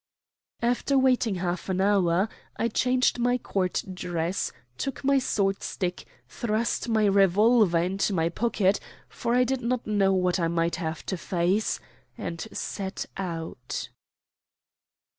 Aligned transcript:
After 0.63 0.97
waiting 0.97 1.35
half 1.35 1.69
an 1.69 1.79
hour 1.79 2.27
I 2.57 2.69
changed 2.69 3.19
my 3.19 3.37
Court 3.37 3.83
dress, 3.93 4.51
took 4.79 5.03
my 5.03 5.19
sword 5.19 5.61
stick, 5.61 6.05
thrust 6.27 6.89
my 6.89 7.05
revolver 7.05 7.77
into 7.77 8.11
my 8.11 8.29
pocket, 8.29 8.79
for 9.09 9.35
I 9.35 9.43
did 9.43 9.61
not 9.61 9.85
know 9.85 10.11
what 10.11 10.39
I 10.39 10.47
might 10.47 10.77
have 10.77 11.05
to 11.05 11.17
face, 11.17 11.79
and 12.17 12.47
set 12.51 13.05
out. 13.15 13.89